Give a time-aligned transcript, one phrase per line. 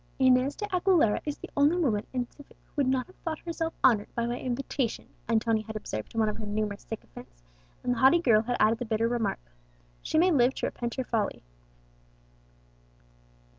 [0.17, 3.71] "Inez de Aguilera is the only woman in Seville who would not have thought herself
[3.83, 7.43] honoured by my invitation," Antonia had observed to one of her numerous sycophants;
[7.83, 9.37] and the haughty girl had added the bitter remark,
[10.01, 11.43] "She may live to repent her folly."